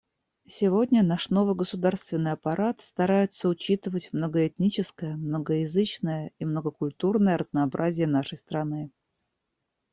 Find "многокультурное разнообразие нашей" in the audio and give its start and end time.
6.45-8.39